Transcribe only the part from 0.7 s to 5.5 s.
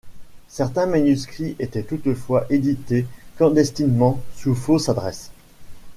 manuscrits étaient toutefois édités clandestinement sous fausse adresse.